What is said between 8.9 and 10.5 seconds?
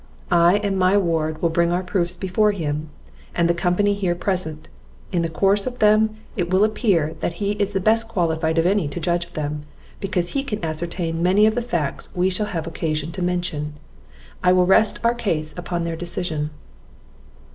judge of them, because he